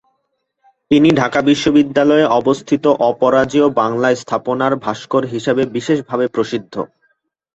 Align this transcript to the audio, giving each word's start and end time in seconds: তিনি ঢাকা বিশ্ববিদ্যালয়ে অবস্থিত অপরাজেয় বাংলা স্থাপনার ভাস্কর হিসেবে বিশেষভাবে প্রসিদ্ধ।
তিনি 0.91 1.09
ঢাকা 1.11 1.39
বিশ্ববিদ্যালয়ে 1.41 2.25
অবস্থিত 2.39 2.83
অপরাজেয় 3.09 3.67
বাংলা 3.81 4.09
স্থাপনার 4.15 4.73
ভাস্কর 4.85 5.23
হিসেবে 5.33 5.63
বিশেষভাবে 5.75 6.25
প্রসিদ্ধ। 6.27 6.73